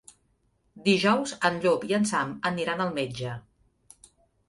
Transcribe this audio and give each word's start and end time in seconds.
Dijous 0.87 1.35
en 1.51 1.61
Llop 1.67 1.87
i 1.91 1.99
en 1.99 2.09
Sam 2.15 2.35
aniran 2.53 2.85
al 2.89 2.95
metge. 3.01 3.39